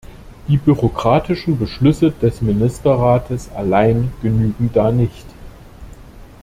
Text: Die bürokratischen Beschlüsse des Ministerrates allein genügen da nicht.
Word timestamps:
Die 0.47 0.57
bürokratischen 0.57 1.59
Beschlüsse 1.59 2.09
des 2.09 2.41
Ministerrates 2.41 3.51
allein 3.51 4.11
genügen 4.23 4.71
da 4.73 4.91
nicht. 4.91 5.27